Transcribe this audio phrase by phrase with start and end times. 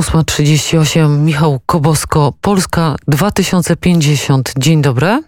[0.00, 4.52] 8.38 Michał Kobosko, Polska 2050.
[4.58, 5.22] Dzień dobry.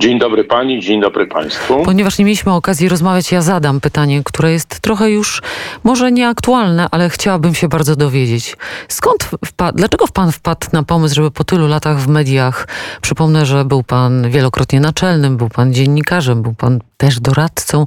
[0.00, 1.82] Dzień dobry pani, dzień dobry państwu.
[1.84, 5.42] Ponieważ nie mieliśmy okazji rozmawiać, ja zadam pytanie, które jest trochę już
[5.84, 8.56] może nieaktualne, ale chciałabym się bardzo dowiedzieć.
[8.88, 12.68] Skąd wpadł, dlaczego pan wpadł na pomysł, żeby po tylu latach w mediach,
[13.02, 17.86] przypomnę, że był pan wielokrotnie naczelnym, był pan dziennikarzem, był pan też doradcą.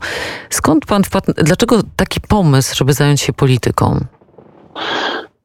[0.50, 4.06] Skąd pan wpadł, dlaczego taki pomysł, żeby zająć się polityką?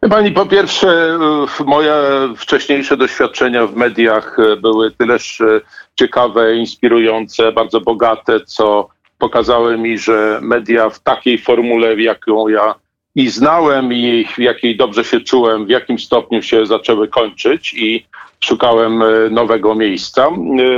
[0.08, 1.18] Pani, po pierwsze,
[1.66, 1.94] moje
[2.36, 5.42] wcześniejsze doświadczenia w mediach były tyleż
[5.94, 12.74] ciekawe, inspirujące, bardzo bogate, co pokazały mi, że media w takiej formule, jaką ja
[13.14, 18.06] i znałem, i w jakiej dobrze się czułem, w jakim stopniu się zaczęły kończyć i
[18.40, 20.28] szukałem nowego miejsca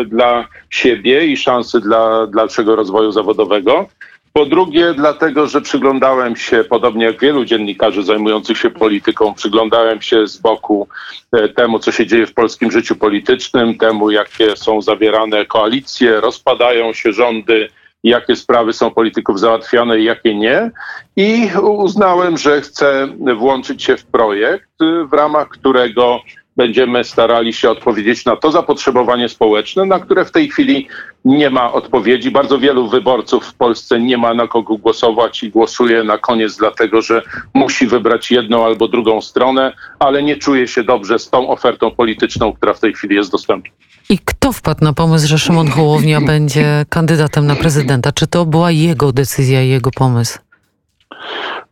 [0.07, 3.87] dla siebie i szansy dla dalszego rozwoju zawodowego.
[4.33, 10.27] Po drugie, dlatego, że przyglądałem się, podobnie jak wielu dziennikarzy zajmujących się polityką, przyglądałem się
[10.27, 10.89] z boku
[11.33, 16.93] e, temu, co się dzieje w polskim życiu politycznym, temu, jakie są zawierane koalicje, rozpadają
[16.93, 17.69] się rządy,
[18.05, 20.71] jakie sprawy są polityków załatwiane i jakie nie.
[21.17, 24.71] I uznałem, że chcę włączyć się w projekt,
[25.11, 26.21] w ramach którego
[26.57, 30.89] będziemy starali się odpowiedzieć na to zapotrzebowanie społeczne, na które w tej chwili
[31.25, 32.31] nie ma odpowiedzi.
[32.31, 37.03] Bardzo wielu wyborców w Polsce nie ma na kogo głosować i głosuje na koniec dlatego,
[37.03, 37.23] że
[37.55, 42.53] musi wybrać jedną albo drugą stronę, ale nie czuje się dobrze z tą ofertą polityczną,
[42.53, 43.71] która w tej chwili jest dostępna.
[44.09, 48.13] I kto wpadł na pomysł, że Szymon Hołownia będzie kandydatem na prezydenta?
[48.13, 50.39] Czy to była jego decyzja i jego pomysł?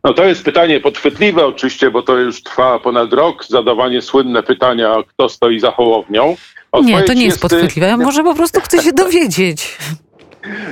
[0.03, 4.95] No to jest pytanie podchwytliwe oczywiście, bo to już trwa ponad rok, zadawanie słynne pytania,
[5.07, 6.35] kto stoi za Hołownią.
[6.71, 9.77] Odpowiedź nie, to nie jest, jest podchwytliwe, ja może po prostu chcę się dowiedzieć.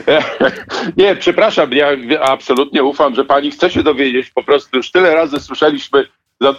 [0.97, 1.87] Nie, przepraszam, ja
[2.21, 4.31] absolutnie ufam, że pani chce się dowiedzieć.
[4.31, 6.05] Po prostu już tyle razy słyszeliśmy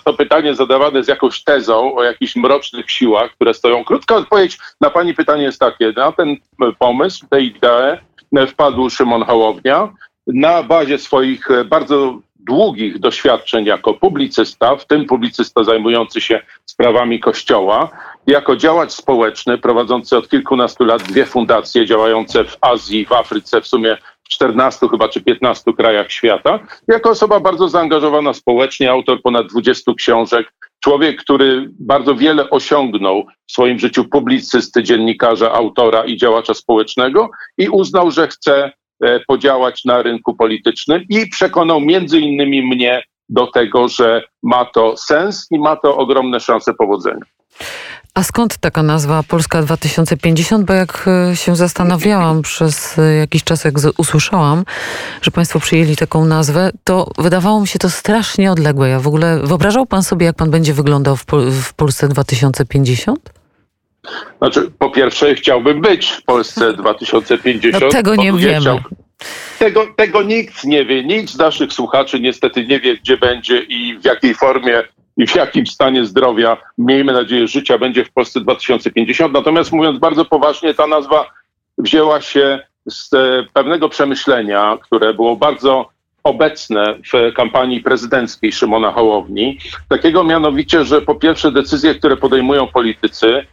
[0.05, 3.85] to pytanie zadawane z jakąś tezą o jakichś mrocznych siłach, które stoją.
[3.85, 5.93] Krótka odpowiedź na pani pytanie jest takie.
[5.97, 6.37] Na ten
[6.79, 7.99] pomysł, tę ideę
[8.49, 9.89] wpadł Szymon Hołownia
[10.27, 17.91] na bazie swoich bardzo długich doświadczeń jako publicysta, w tym publicysta zajmujący się sprawami Kościoła,
[18.27, 23.67] jako działacz społeczny prowadzący od kilkunastu lat dwie fundacje działające w Azji, w Afryce, w
[23.67, 26.59] sumie w 14 chyba czy 15 krajach świata,
[26.89, 33.53] jako osoba bardzo zaangażowana społecznie, autor ponad 20 książek, człowiek, który bardzo wiele osiągnął w
[33.53, 38.73] swoim życiu publicysty, dziennikarza, autora i działacza społecznego i uznał, że chce
[39.29, 45.47] podziałać na rynku politycznym i przekonał między innymi mnie do tego, że ma to sens
[45.51, 47.25] i ma to ogromne szanse powodzenia.
[48.15, 50.67] A skąd taka nazwa Polska 2050?
[50.67, 54.65] Bo jak e, się zastanawiałam przez e, jakiś czas, jak usłyszałam,
[55.23, 58.89] że Państwo przyjęli taką nazwę, to wydawało mi się to strasznie odległe.
[58.89, 63.40] Ja w ogóle wyobrażał Pan sobie, jak Pan będzie wyglądał w, Pol w Polsce 2050?
[64.39, 67.85] Znaczy, po pierwsze, chciałbym być w Polsce 2050.
[67.85, 68.61] No tego nie wiemy.
[68.61, 68.79] Chciał...
[69.59, 71.05] Tego, tego nikt nie wie.
[71.05, 74.83] Nikt z naszych słuchaczy niestety nie wie, gdzie będzie i w jakiej formie
[75.17, 79.33] i w jakim stanie zdrowia, miejmy nadzieję, życia będzie w Polsce 2050.
[79.33, 81.31] Natomiast mówiąc bardzo poważnie, ta nazwa
[81.79, 85.89] wzięła się z e, pewnego przemyślenia, które było bardzo
[86.25, 89.59] obecne w kampanii prezydenckiej Szymona Hołowni.
[89.89, 93.47] Takiego mianowicie, że po pierwsze decyzje, które podejmują politycy,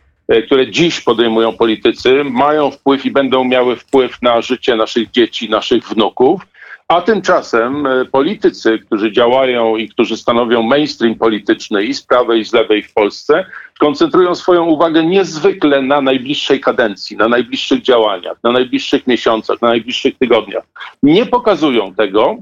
[0.45, 5.83] które dziś podejmują politycy, mają wpływ i będą miały wpływ na życie naszych dzieci, naszych
[5.83, 6.41] wnuków.
[6.87, 12.45] A tymczasem e, politycy, którzy działają i którzy stanowią mainstream polityczny i z prawej, i
[12.45, 13.45] z lewej w Polsce,
[13.79, 20.17] koncentrują swoją uwagę niezwykle na najbliższej kadencji, na najbliższych działaniach, na najbliższych miesiącach, na najbliższych
[20.17, 20.63] tygodniach.
[21.03, 22.37] Nie pokazują tego,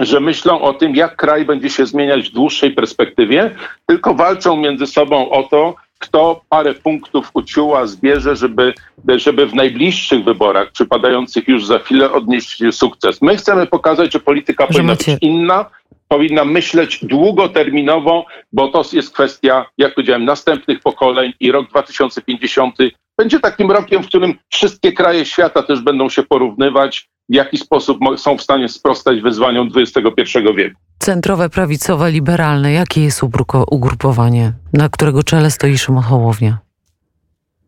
[0.00, 3.50] że myślą o tym, jak kraj będzie się zmieniać w dłuższej perspektywie,
[3.86, 8.74] tylko walczą między sobą o to, kto parę punktów uciuła zbierze, żeby,
[9.16, 13.22] żeby w najbliższych wyborach, przypadających już za chwilę, odnieść sukces.
[13.22, 15.12] My chcemy pokazać, że polityka że powinna macie...
[15.12, 15.70] być inna,
[16.08, 22.76] powinna myśleć długoterminowo, bo to jest kwestia, jak powiedziałem, następnych pokoleń i rok 2050
[23.18, 27.98] będzie takim rokiem, w którym wszystkie kraje świata też będą się porównywać, w jaki sposób
[28.16, 30.80] są w stanie sprostać wyzwaniom XXI wieku.
[30.98, 32.72] Centrowe, prawicowe, liberalne.
[32.72, 33.22] Jakie jest
[33.70, 36.58] ugrupowanie, na którego czele stoi Szymon Hołownia?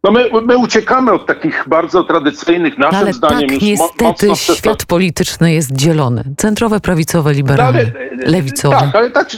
[0.04, 4.54] No my, my uciekamy od takich bardzo tradycyjnych, naszym no ale zdaniem tak, niestety mocno
[4.54, 6.24] świat polityczny jest dzielony.
[6.36, 8.76] Centrowe, prawicowe, liberalne, no ale, lewicowe.
[8.76, 9.28] Tak, ale tak,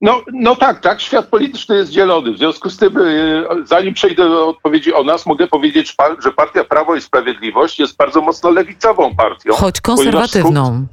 [0.00, 2.32] no, no tak, tak, świat polityczny jest dzielony.
[2.32, 6.64] W związku z tym, y, zanim przejdę do odpowiedzi o nas, mogę powiedzieć, że partia
[6.64, 9.52] Prawo i Sprawiedliwość jest bardzo mocno lewicową partią.
[9.54, 10.86] Choć konserwatywną.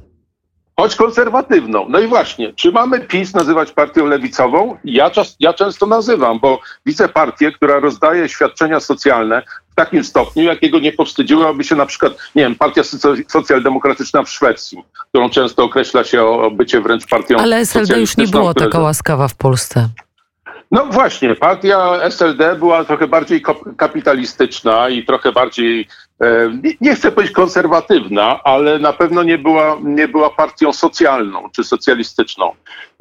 [0.76, 1.86] choć konserwatywną.
[1.88, 4.76] No i właśnie, czy mamy PiS nazywać partią lewicową?
[4.84, 9.42] Ja, czas, ja często nazywam, bo widzę partię, która rozdaje świadczenia socjalne
[9.84, 12.82] takim stopniu, jakiego nie powstydziłaby się na przykład, nie wiem, partia
[13.28, 18.28] socjaldemokratyczna w Szwecji, którą często określa się o bycie wręcz partią Ale SLD już nie
[18.28, 19.88] była taka łaskawa w Polsce.
[20.70, 23.42] No właśnie, partia SLD była trochę bardziej
[23.76, 25.88] kapitalistyczna i trochę bardziej
[26.80, 32.52] nie chcę powiedzieć konserwatywna, ale na pewno nie była, nie była partią socjalną czy socjalistyczną.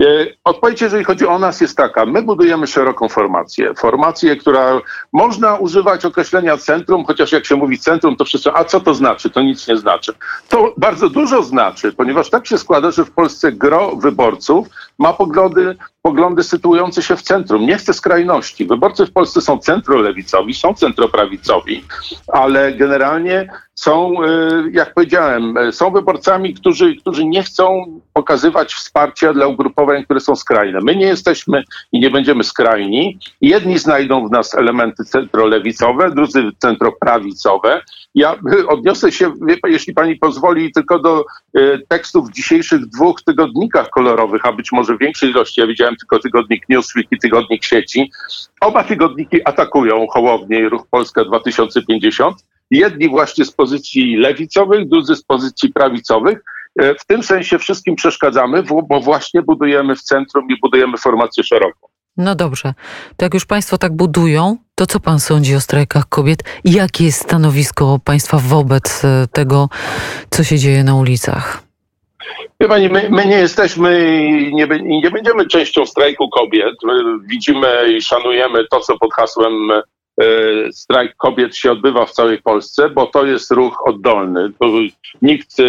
[0.01, 0.05] E,
[0.43, 2.05] odpowiedź, jeżeli chodzi o nas, jest taka.
[2.05, 3.73] My budujemy szeroką formację.
[3.73, 4.81] Formację, która
[5.13, 9.29] można używać określenia centrum, chociaż jak się mówi centrum, to wszyscy, a co to znaczy?
[9.29, 10.13] To nic nie znaczy.
[10.49, 14.67] To bardzo dużo znaczy, ponieważ tak się składa, że w Polsce gro wyborców
[15.01, 17.65] ma poglądy, poglądy sytuujące się w centrum.
[17.65, 18.65] Nie chce skrajności.
[18.65, 21.83] Wyborcy w Polsce są centrolewicowi, są centroprawicowi,
[22.27, 23.49] ale generalnie
[23.81, 24.27] są, e,
[24.71, 30.35] jak powiedziałem, e, są wyborcami, którzy, którzy nie chcą pokazywać wsparcia dla ugrupowań, które są
[30.35, 30.79] skrajne.
[30.83, 33.19] My nie jesteśmy i nie będziemy skrajni.
[33.41, 37.81] Jedni znajdą w nas elementy centrolewicowe, drudzy centroprawicowe.
[38.15, 38.35] Ja
[38.67, 39.33] odniosę się,
[39.67, 44.97] jeśli pani pozwoli, tylko do e, tekstów w dzisiejszych dwóch tygodnikach kolorowych, a być może
[44.97, 45.61] większej ilości.
[45.61, 48.11] Ja widziałem tylko tygodnik Newsweek i tygodnik sieci.
[48.61, 55.23] Oba tygodniki atakują Hołownię i Ruch Polska 2050 Jedni właśnie z pozycji lewicowych, drudzy z
[55.23, 56.43] pozycji prawicowych.
[56.79, 61.87] E, w tym sensie wszystkim przeszkadzamy, bo właśnie budujemy w centrum i budujemy formację szeroką.
[62.17, 62.73] No dobrze.
[63.17, 66.43] To jak już Państwo tak budują, to co Pan sądzi o strajkach kobiet?
[66.65, 69.69] Jakie jest stanowisko Państwa wobec e, tego,
[70.29, 71.63] co się dzieje na ulicach?
[72.59, 76.75] Wie Pani, my, my nie jesteśmy i nie, nie będziemy częścią strajku kobiet.
[76.83, 76.93] My
[77.25, 77.67] widzimy
[77.97, 79.81] i szanujemy to, co pod hasłem E,
[80.71, 84.51] strajk kobiet się odbywa w całej Polsce, bo to jest ruch oddolny.
[85.21, 85.63] Nikt e,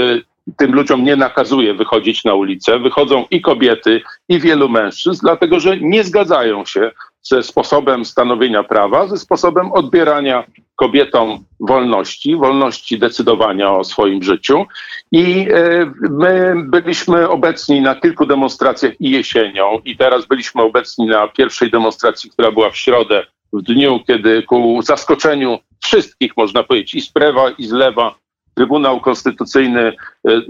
[0.56, 2.78] tym ludziom nie nakazuje wychodzić na ulicę.
[2.78, 6.90] Wychodzą i kobiety, i wielu mężczyzn, dlatego że nie zgadzają się
[7.22, 10.44] ze sposobem stanowienia prawa, ze sposobem odbierania
[10.76, 14.64] kobietom wolności, wolności decydowania o swoim życiu.
[15.12, 21.28] I e, my byliśmy obecni na kilku demonstracjach i jesienią, i teraz byliśmy obecni na
[21.28, 27.00] pierwszej demonstracji, która była w środę w dniu, kiedy ku zaskoczeniu wszystkich, można powiedzieć, i
[27.00, 28.14] z prawa, i z lewa,
[28.54, 29.92] Trybunał Konstytucyjny,
[30.28, 30.42] e,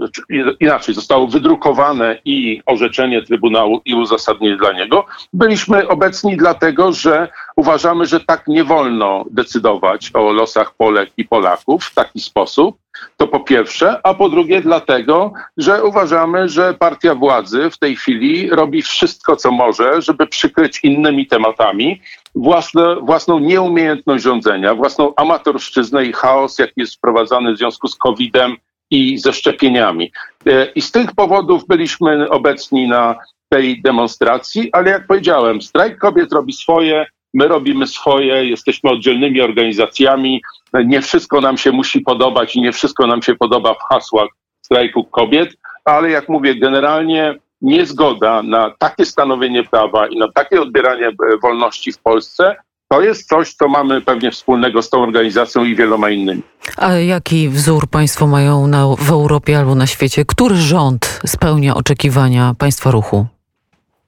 [0.59, 5.05] inaczej, zostało wydrukowane i orzeczenie Trybunału i uzasadnienie dla niego.
[5.33, 11.85] Byliśmy obecni dlatego, że uważamy, że tak nie wolno decydować o losach Polek i Polaków
[11.85, 12.77] w taki sposób.
[13.17, 18.49] To po pierwsze, a po drugie dlatego, że uważamy, że partia władzy w tej chwili
[18.49, 22.01] robi wszystko, co może, żeby przykryć innymi tematami
[22.35, 28.55] własne, własną nieumiejętność rządzenia, własną amatorszczyznę i chaos, jaki jest wprowadzany w związku z COVID-em
[28.91, 30.11] i ze szczepieniami.
[30.45, 33.15] E, I z tych powodów byliśmy obecni na
[33.49, 40.41] tej demonstracji, ale jak powiedziałem, strajk kobiet robi swoje, my robimy swoje, jesteśmy oddzielnymi organizacjami.
[40.85, 44.27] Nie wszystko nam się musi podobać i nie wszystko nam się podoba w hasłach
[44.61, 51.07] strajku kobiet, ale jak mówię, generalnie niezgoda na takie stanowienie prawa i na takie odbieranie
[51.07, 52.55] e, wolności w Polsce,
[52.87, 56.41] to jest coś, co mamy pewnie wspólnego z tą organizacją i wieloma innymi.
[56.77, 60.25] A jaki wzór państwo mają na, w Europie albo na świecie?
[60.25, 63.25] Który rząd spełnia oczekiwania państwa ruchu?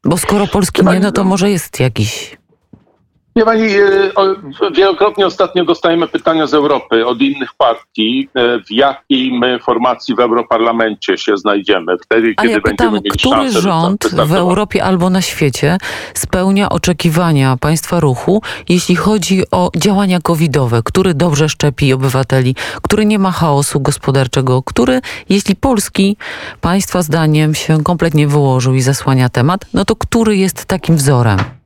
[0.04, 2.38] Bo skoro Polski nie, no to może jest jakiś
[3.37, 9.39] Wie pani, e, wielokrotnie ostatnio dostajemy pytania z Europy od innych partii, e, w jakiej
[9.39, 11.98] my formacji w Europarlamencie się znajdziemy.
[11.98, 15.77] Wtedy, Ale kiedy ja pytam, będziemy mieli który rząd w Europie albo na świecie
[16.13, 23.19] spełnia oczekiwania państwa ruchu, jeśli chodzi o działania covidowe, który dobrze szczepi obywateli, który nie
[23.19, 26.17] ma chaosu gospodarczego, który, jeśli Polski
[26.62, 31.64] państwa zdaniem się kompletnie wyłożył i zasłania temat, no to który jest takim wzorem?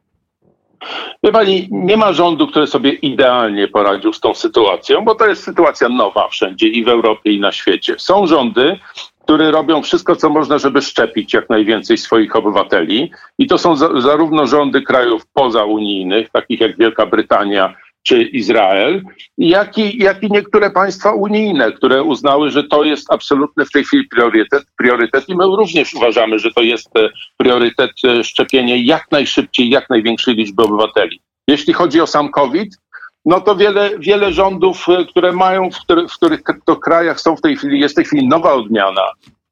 [1.24, 5.44] Wie pani, nie ma rządu, który sobie idealnie poradził z tą sytuacją, bo to jest
[5.44, 7.96] sytuacja nowa wszędzie i w Europie, i na świecie.
[7.98, 8.80] Są rządy,
[9.24, 13.12] które robią wszystko, co można, żeby szczepić jak najwięcej swoich obywateli.
[13.38, 19.02] I to są za, zarówno rządy krajów pozaunijnych, takich jak Wielka Brytania, czy Izrael,
[19.38, 23.84] jak i, jak i niektóre państwa unijne, które uznały, że to jest absolutny w tej
[23.84, 29.12] chwili priorytet, priorytet i my również uważamy, że to jest e, priorytet e, szczepienie jak
[29.12, 31.22] najszybciej, jak największej liczby obywateli.
[31.48, 32.78] Jeśli chodzi o sam COVID,
[33.26, 35.76] no to wiele, wiele rządów, e, które mają, w,
[36.10, 39.02] w których to krajach są w tej chwili, jest w tej chwili nowa odmiana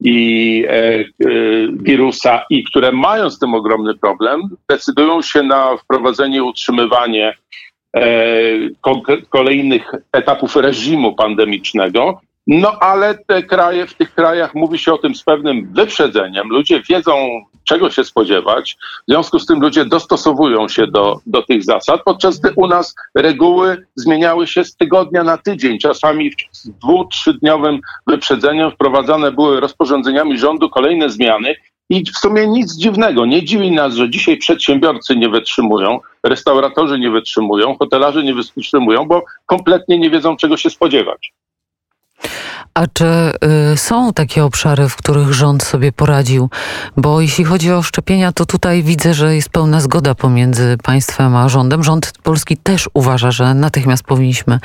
[0.02, 1.06] i e, e,
[1.72, 7.34] wirusa i które mają z tym ogromny problem, decydują się na wprowadzenie utrzymywanie
[9.30, 15.16] kolejnych etapów reżimu pandemicznego, No ale te kraje, w tych krajach mówi się o tym
[15.16, 16.48] z pewnym wyprzedzeniem.
[16.50, 17.14] Ludzie wiedzą,
[17.64, 18.78] czego się spodziewać.
[19.08, 22.96] W związku z tym ludzie dostosowują się do, do tych zasad, podczas gdy u nas
[23.16, 25.80] reguły zmieniały się z tygodnia na tydzień.
[25.80, 31.56] Czasami z dwu, trzydniowym wyprzedzeniem wprowadzane były rozporządzeniami rządu kolejne zmiany.
[31.90, 33.26] I w sumie nic dziwnego.
[33.26, 39.24] Nie dziwi nas, że dzisiaj przedsiębiorcy nie wytrzymują, restauratorzy nie wytrzymują, hotelarze nie wytrzymują, bo
[39.46, 41.34] kompletnie nie wiedzą, czego się spodziewać.
[42.78, 43.06] A czy
[43.74, 46.50] y, są takie obszary, w których rząd sobie poradził?
[46.98, 51.50] Bo jeśli chodzi o szczepienia, to tutaj widzę, że jest pełna zgoda pomiędzy państwem a
[51.50, 51.84] rządem.
[51.84, 54.60] Rząd polski też uważa, że natychmiast powinniśmy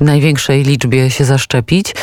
[0.00, 1.94] w największej liczbie się zaszczepić.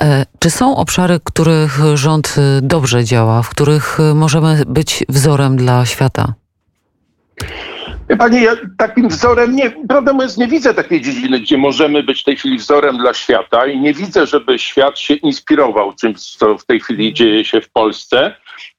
[0.00, 5.04] E, czy są obszary, w których rząd y, dobrze działa, w których y, możemy być
[5.08, 6.34] wzorem dla świata?
[8.18, 12.24] Pani, ja takim wzorem, nie, prawdę mówiąc, nie widzę takiej dziedziny, gdzie możemy być w
[12.24, 16.64] tej chwili wzorem dla świata i nie widzę, żeby świat się inspirował czymś, co w
[16.64, 18.34] tej chwili dzieje się w Polsce.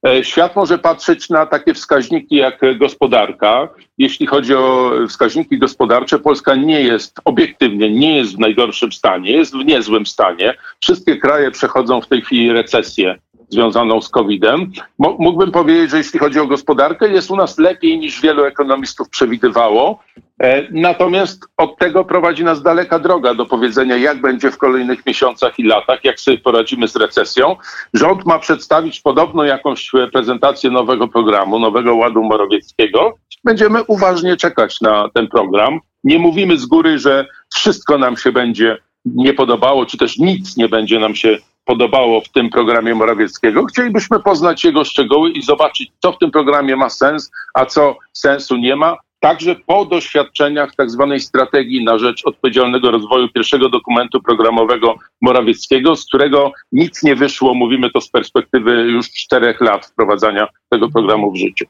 [0.07, 3.69] E, świat może patrzeć na takie wskaźniki jak gospodarka.
[3.97, 9.53] Jeśli chodzi o wskaźniki gospodarcze, Polska nie jest obiektywnie, nie jest w najgorszym stanie, jest
[9.53, 10.53] w niezłym stanie.
[10.79, 13.15] Wszystkie kraje przechodzą w tej chwili recesję
[13.51, 14.71] związaną z COVID-em.
[14.99, 19.99] Mógłbym powiedzieć, że jeśli chodzi o gospodarkę, jest u nas lepiej niż wielu ekonomistów przewidywało.
[20.43, 25.59] E, natomiast od tego prowadzi nas daleka droga do powiedzenia, jak będzie w kolejnych miesiącach
[25.59, 27.55] i latach, jak sobie poradzimy z recesją.
[27.93, 33.13] Rząd ma przedstawić podobno jakąś prezentację nowego programu, nowego Ładu Morawieckiego.
[33.43, 35.79] Będziemy uważnie czekać na ten program.
[36.03, 40.69] Nie mówimy z góry, że wszystko nam się będzie nie podobało, czy też nic nie
[40.69, 41.37] będzie nam się
[41.71, 43.65] podobało w tym programie Morawieckiego.
[43.65, 48.57] Chcielibyśmy poznać jego szczegóły i zobaczyć, co w tym programie ma sens, a co sensu
[48.57, 48.97] nie ma.
[49.19, 56.05] Także po doświadczeniach tak zwanej strategii na rzecz odpowiedzialnego rozwoju pierwszego dokumentu programowego Morawieckiego, z
[56.05, 61.37] którego nic nie wyszło, mówimy to z perspektywy już czterech lat wprowadzania tego programu w
[61.37, 61.65] życie.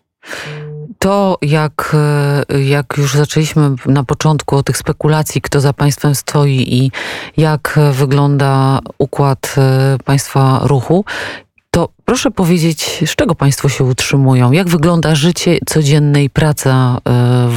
[1.01, 1.95] To, jak,
[2.49, 6.91] e, jak już zaczęliśmy na początku o tych spekulacji, kto za państwem stoi i
[7.37, 11.05] jak wygląda układ e, państwa ruchu,
[11.71, 14.51] to proszę powiedzieć, z czego państwo się utrzymują?
[14.51, 17.49] Jak wygląda życie codzienne i praca e,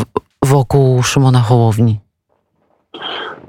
[0.42, 2.00] wokół Szymona Hołowni?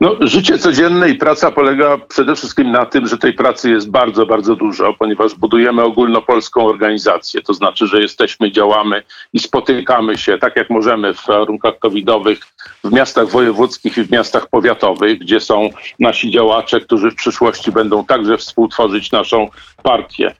[0.01, 4.25] No, życie codzienne i praca polega przede wszystkim na tym, że tej pracy jest bardzo,
[4.25, 7.41] bardzo dużo, ponieważ budujemy ogólnopolską organizację.
[7.41, 12.39] To znaczy, że jesteśmy, działamy i spotykamy się tak jak możemy w warunkach covidowych
[12.83, 15.69] w miastach wojewódzkich i w miastach powiatowych, gdzie są
[15.99, 19.49] nasi działacze, którzy w przyszłości będą także współtworzyć naszą
[19.83, 20.35] partię.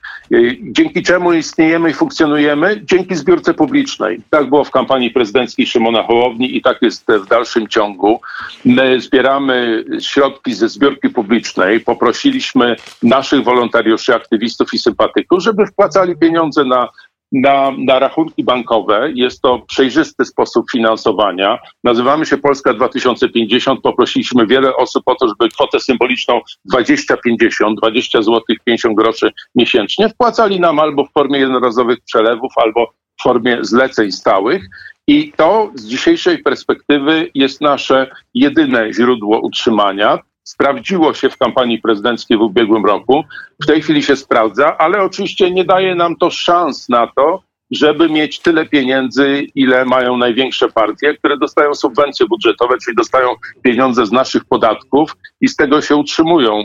[0.62, 2.80] Dzięki czemu istniejemy i funkcjonujemy?
[2.84, 4.20] Dzięki zbiórce publicznej.
[4.30, 8.20] Tak było w kampanii prezydenckiej Szymona Hołowni i tak jest w dalszym ciągu.
[8.64, 11.80] My zbieramy środki ze zbiórki publicznej.
[11.80, 16.88] Poprosiliśmy naszych wolontariuszy, aktywistów i sympatyków, żeby wpłacali pieniądze na
[17.32, 19.10] na, na rachunki bankowe.
[19.14, 21.58] Jest to przejrzysty sposób finansowania.
[21.84, 23.80] Nazywamy się Polska 2050.
[23.80, 26.40] Poprosiliśmy wiele osób o to, żeby kwotę symboliczną
[26.74, 33.22] 20-50, 20 zł 50 groszy miesięcznie wpłacali nam albo w formie jednorazowych przelewów, albo w
[33.22, 34.62] formie zleceń stałych.
[35.06, 42.38] I to z dzisiejszej perspektywy jest nasze jedyne źródło utrzymania sprawdziło się w kampanii prezydenckiej
[42.38, 43.24] w ubiegłym roku,
[43.62, 48.08] w tej chwili się sprawdza, ale oczywiście nie daje nam to szans na to, żeby
[48.08, 53.28] mieć tyle pieniędzy, ile mają największe partie, które dostają subwencje budżetowe, czyli dostają
[53.62, 56.62] pieniądze z naszych podatków i z tego się utrzymują.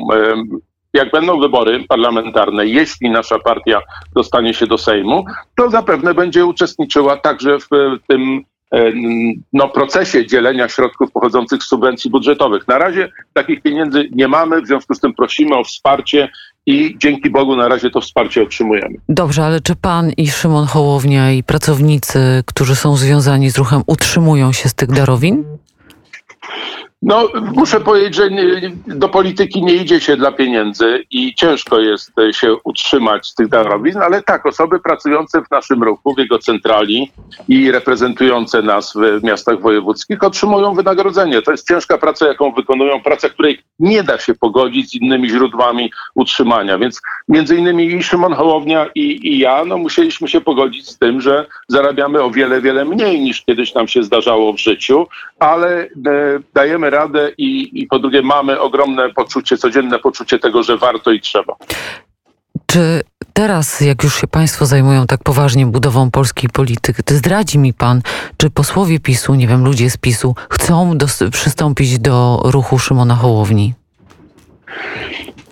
[0.94, 3.82] Jak będą wybory parlamentarne, jeśli nasza partia
[4.16, 7.68] dostanie się do Sejmu, to zapewne będzie uczestniczyła także w
[8.08, 8.44] tym
[9.54, 12.68] no, procesie dzielenia środków pochodzących z subwencji budżetowych.
[12.68, 16.30] Na razie takich pieniędzy nie mamy, w związku z tym prosimy o wsparcie
[16.66, 18.96] i dzięki Bogu na razie to wsparcie otrzymujemy.
[19.10, 24.52] Dobrze, ale czy pan i Szymon Hołownia i pracownicy, którzy są związani z ruchem, utrzymują
[24.52, 25.44] się z tych darowin?
[27.02, 32.20] No, muszę powiedzieć, że nie, do polityki nie idzie się dla pieniędzy i ciężko jest
[32.20, 36.40] e, się utrzymać z tych darowizn, ale tak, osoby pracujące w naszym ruchu, w jego
[36.40, 37.12] centrali
[37.48, 41.42] i reprezentujące nas w miastach wojewódzkich otrzymują wynagrodzenie.
[41.42, 45.92] To jest ciężka praca, jaką wykonują, praca, której nie da się pogodzić z innymi źródłami
[46.16, 46.78] utrzymania.
[46.78, 51.22] Więc między innymi i Szymon Hołownia i, i ja no, musieliśmy się pogodzić z tym,
[51.22, 55.08] że zarabiamy o wiele, wiele mniej niż kiedyś nam się zdarzało w życiu,
[55.40, 55.88] ale e,
[56.54, 61.20] dajemy radę i, i po drugie mamy ogromne poczucie, codzienne poczucie tego, że warto i
[61.20, 61.56] trzeba.
[62.66, 63.02] Czy
[63.34, 68.02] teraz, jak już się Państwo zajmują tak poważnie budową polskiej polityki, to zdradzi mi Pan,
[68.38, 73.74] czy posłowie PiSu, nie wiem, ludzie z PiSu chcą do, przystąpić do ruchu Szymona Hołowni?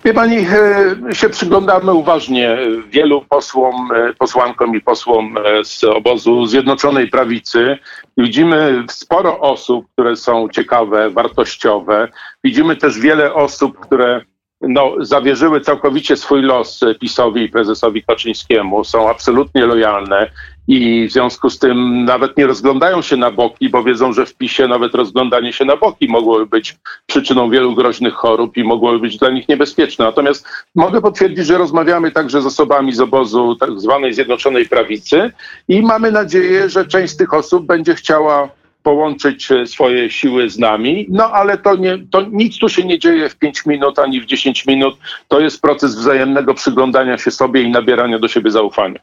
[0.04, 2.58] Wie pani, e, się przyglądamy uważnie
[2.90, 7.78] wielu posłom, e, posłankom i posłom e, z obozu Zjednoczonej Prawicy.
[8.16, 12.08] Widzimy sporo osób, które są ciekawe, wartościowe.
[12.44, 14.20] Widzimy też wiele osób, które
[14.60, 20.30] no, zawierzyły całkowicie swój los PiSowi i prezesowi Kaczyńskiemu, są absolutnie lojalne
[20.70, 24.34] i w związku z tym nawet nie rozglądają się na boki, bo wiedzą, że w
[24.34, 29.16] PiSie nawet rozglądanie się na boki mogłoby być przyczyną wielu groźnych chorób i mogłoby być
[29.16, 30.04] dla nich niebezpieczne.
[30.04, 35.32] Natomiast mogę potwierdzić, że rozmawiamy także z osobami z obozu tak zwanej Zjednoczonej Prawicy
[35.68, 38.48] i mamy nadzieję, że część z tych osób będzie chciała
[38.82, 41.06] połączyć e, swoje siły z nami.
[41.08, 44.26] No ale to, nie, to nic tu się nie dzieje w 5 minut ani w
[44.26, 44.94] 10 minut.
[45.28, 49.00] To jest proces wzajemnego przyglądania się sobie i nabierania do siebie zaufania.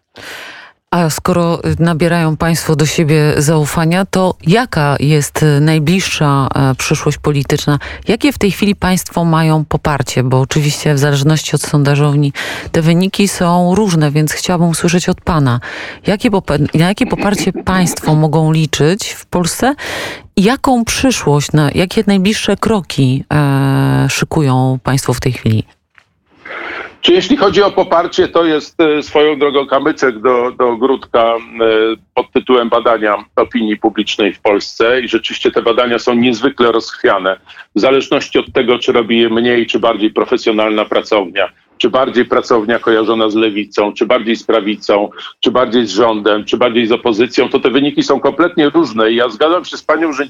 [0.91, 7.79] A skoro nabierają Państwo do siebie zaufania, to jaka jest najbliższa e, przyszłość polityczna?
[8.08, 10.24] Jakie w tej chwili Państwo mają poparcie?
[10.24, 12.34] Bo oczywiście w zależności od sondażowni
[12.72, 15.60] te wyniki są różne, więc chciałabym usłyszeć od Pana,
[16.08, 16.29] jakie,
[16.74, 19.75] na jakie poparcie Państwo mogą liczyć w Polsce?
[20.38, 25.76] Jaką przyszłość, na jakie najbliższe kroki e, szykują Państwo w tej chwili?
[27.07, 31.37] Czy jeśli chodzi o poparcie, to jest e, swoją drogą kamyczek do, do ogródka e,
[32.13, 37.39] pod tytułem badania opinii publicznej w Polsce i rzeczywiście te badania są niezwykle rozchwiane.
[37.75, 42.79] W zależności od tego, czy robi je mniej, czy bardziej profesjonalna pracownia, czy bardziej pracownia
[42.79, 47.50] kojarzona z lewicą, czy bardziej z prawicą, czy bardziej z rządem, czy bardziej z opozycją,
[47.50, 49.12] to te wyniki są kompletnie różne.
[49.12, 50.24] I ja zgadzam się z panią, że,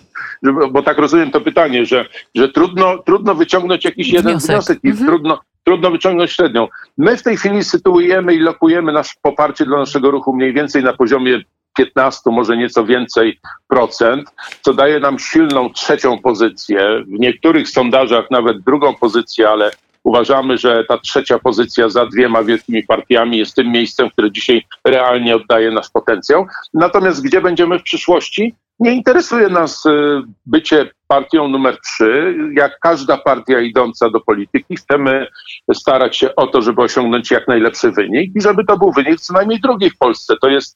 [0.71, 4.89] bo tak rozumiem to pytanie, że, że trudno, trudno wyciągnąć jakiś jeden wniosek, wniosek i
[4.89, 5.07] mhm.
[5.07, 6.67] trudno, trudno wyciągnąć średnią.
[6.97, 10.93] My w tej chwili sytuujemy i lokujemy nasze poparcie dla naszego ruchu mniej więcej na
[10.93, 11.41] poziomie
[11.77, 14.29] 15, może nieco więcej procent,
[14.61, 17.03] co daje nam silną trzecią pozycję.
[17.07, 19.71] W niektórych sondażach nawet drugą pozycję, ale
[20.03, 25.35] uważamy, że ta trzecia pozycja za dwiema wielkimi partiami jest tym miejscem, które dzisiaj realnie
[25.35, 26.45] oddaje nasz potencjał.
[26.73, 28.55] Natomiast gdzie będziemy w przyszłości?
[28.79, 32.37] Nie interesuje nas y, bycie partią numer trzy.
[32.53, 35.27] Jak każda partia idąca do polityki, chcemy
[35.73, 39.33] starać się o to, żeby osiągnąć jak najlepszy wynik i żeby to był wynik co
[39.33, 40.33] najmniej drugi w Polsce.
[40.41, 40.75] To jest,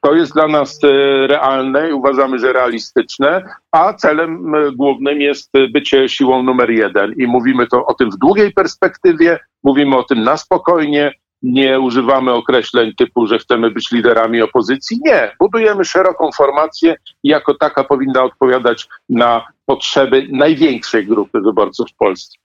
[0.00, 5.50] to jest dla nas y, realne i uważamy, że realistyczne, a celem y, głównym jest
[5.72, 7.12] bycie siłą numer jeden.
[7.16, 12.32] I mówimy to o tym w długiej perspektywie, mówimy o tym na spokojnie, nie używamy
[12.32, 14.98] określeń typu, że chcemy być liderami opozycji.
[15.04, 21.96] Nie, budujemy szeroką formację i jako taka powinna odpowiadać na potrzeby największej grupy wyborców w
[21.96, 22.38] Polsce.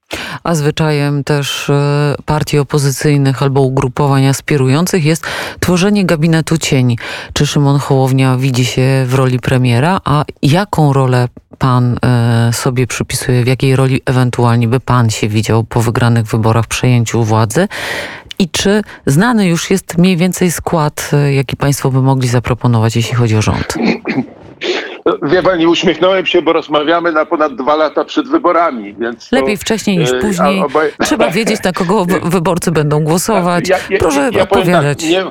[0.44, 5.28] A zwyczajem też e, partii opozycyjnych albo ugrupowań aspirujących jest
[5.60, 6.98] tworzenie gabinetu cieni.
[7.34, 11.28] Czy Szymon Hołownia widzi się w roli premiera, a jaką rolę
[11.58, 16.68] pan e, sobie przypisuje, w jakiej roli ewentualnie by pan się widział po wygranych wyborach,
[16.68, 17.68] przejęciu władzy?
[18.40, 23.16] I czy znany już jest mniej więcej skład, e, jaki Państwo by mogli zaproponować, jeśli
[23.16, 23.74] chodzi o rząd?
[25.24, 28.96] Wie pani, uśmiechnąłem się, bo rozmawiamy na ponad dwa lata przed wyborami.
[29.00, 30.64] Więc Lepiej wcześniej niż e, później.
[31.02, 33.70] Trzeba wiedzieć, na kogo wyborcy będą głosować.
[33.70, 35.02] Ja, ja, Proszę ja odpowiadać.
[35.02, 35.26] Tak, nie,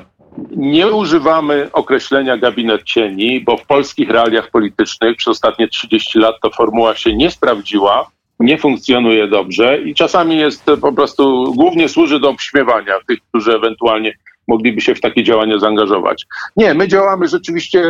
[0.56, 6.50] nie używamy określenia gabinet cieni, bo w polskich realiach politycznych przez ostatnie 30 lat ta
[6.50, 8.10] formuła się nie sprawdziła
[8.40, 14.14] nie funkcjonuje dobrze i czasami jest po prostu, głównie służy do obśmiewania tych, którzy ewentualnie
[14.48, 16.26] mogliby się w takie działania zaangażować.
[16.56, 17.84] Nie, my działamy rzeczywiście,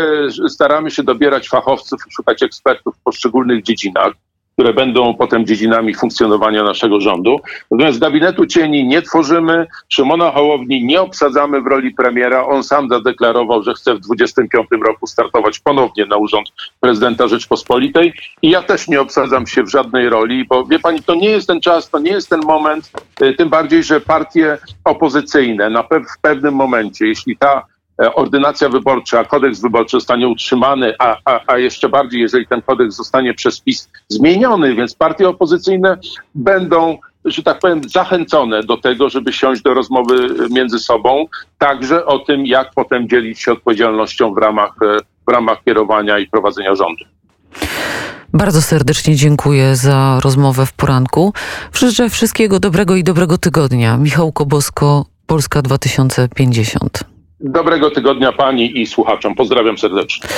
[0.48, 4.12] staramy się dobierać fachowców, szukać ekspertów w poszczególnych dziedzinach
[4.54, 7.40] które będą potem dziedzinami funkcjonowania naszego rządu.
[7.70, 12.46] Natomiast gabinetu cieni nie tworzymy, Szymona Hołowni nie obsadzamy w roli premiera.
[12.46, 16.48] On sam zadeklarował, że chce w 2025 roku startować ponownie na urząd
[16.80, 18.12] prezydenta Rzeczpospolitej
[18.42, 21.46] i ja też nie obsadzam się w żadnej roli, bo wie pani, to nie jest
[21.46, 22.90] ten czas, to nie jest ten moment,
[23.22, 27.73] y, tym bardziej, że partie opozycyjne na pe w pewnym momencie, jeśli ta
[28.14, 33.34] ordynacja wyborcza, kodeks wyborczy zostanie utrzymany, a, a, a jeszcze bardziej, jeżeli ten kodeks zostanie
[33.34, 35.98] przez PiS zmieniony, więc partie opozycyjne
[36.34, 41.26] będą że tak powiem, zachęcone do tego, żeby siąść do rozmowy między sobą,
[41.58, 44.96] także o tym, jak potem dzielić się odpowiedzialnością w ramach, e,
[45.28, 47.04] w ramach kierowania i prowadzenia rządu.
[48.32, 51.32] Bardzo serdecznie dziękuję za rozmowę w poranku.
[51.72, 53.96] Życzę wszystkiego dobrego i dobrego tygodnia.
[53.96, 57.13] Michał Kobosko, Polska 2050.
[57.46, 59.34] Dobrego tygodnia pani i słuchaczom.
[59.34, 60.28] Pozdrawiam serdecznie.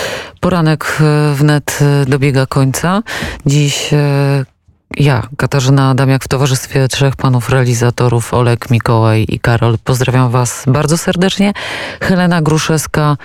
[0.41, 3.03] Poranek e, wnet e, dobiega końca.
[3.47, 4.45] Dziś e,
[4.95, 9.79] ja, Katarzyna Adamiak, w towarzystwie trzech panów realizatorów, Olek, Mikołaj i Karol.
[9.85, 11.53] Pozdrawiam Was bardzo serdecznie.
[12.01, 13.17] Helena Gruszewska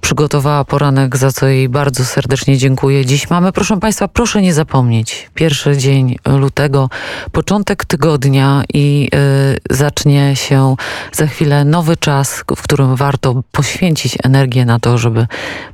[0.00, 3.06] przygotowała poranek, za co jej bardzo serdecznie dziękuję.
[3.06, 6.90] Dziś mamy, proszę Państwa, proszę nie zapomnieć, pierwszy dzień lutego,
[7.32, 10.76] początek tygodnia i y, zacznie się
[11.12, 15.26] za chwilę nowy czas, w którym warto poświęcić energię na to, żeby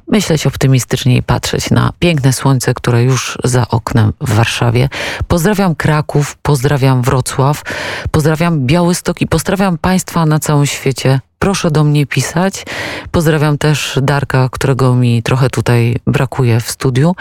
[0.08, 4.88] myśleć optymistycznie i patrzeć na piękne słońce, które już za oknem w Warszawie.
[5.36, 7.62] Pozdrawiam Kraków, pozdrawiam Wrocław,
[8.10, 11.20] pozdrawiam Białystok i pozdrawiam Państwa na całym świecie.
[11.38, 12.66] Proszę do mnie pisać.
[13.10, 17.14] Pozdrawiam też Darka, którego mi trochę tutaj brakuje w studiu.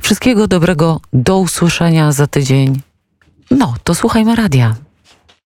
[0.00, 2.80] Wszystkiego dobrego, do usłyszenia za tydzień.
[3.50, 4.74] No, to słuchajmy radia.